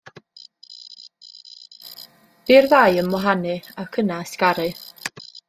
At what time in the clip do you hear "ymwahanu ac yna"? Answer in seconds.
3.03-4.19